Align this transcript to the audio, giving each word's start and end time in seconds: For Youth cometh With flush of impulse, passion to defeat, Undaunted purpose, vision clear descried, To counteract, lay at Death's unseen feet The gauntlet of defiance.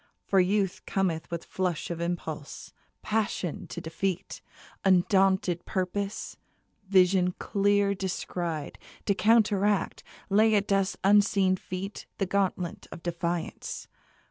For 0.25 0.39
Youth 0.39 0.81
cometh 0.87 1.29
With 1.29 1.43
flush 1.45 1.91
of 1.91 2.01
impulse, 2.01 2.73
passion 3.03 3.67
to 3.67 3.79
defeat, 3.79 4.41
Undaunted 4.83 5.63
purpose, 5.65 6.37
vision 6.87 7.33
clear 7.37 7.93
descried, 7.93 8.79
To 9.05 9.13
counteract, 9.13 10.01
lay 10.27 10.55
at 10.55 10.65
Death's 10.67 10.97
unseen 11.03 11.55
feet 11.55 12.07
The 12.17 12.25
gauntlet 12.25 12.87
of 12.91 13.03
defiance. 13.03 13.87